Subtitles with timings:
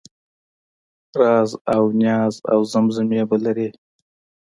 [1.19, 3.67] رازاونیازاوزمزمې به لرې